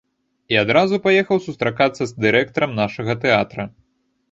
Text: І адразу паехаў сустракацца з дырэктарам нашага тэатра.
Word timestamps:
І 0.53 0.55
адразу 0.61 0.99
паехаў 1.03 1.43
сустракацца 1.49 2.03
з 2.13 2.27
дырэктарам 2.27 2.77
нашага 2.83 3.19
тэатра. 3.29 3.71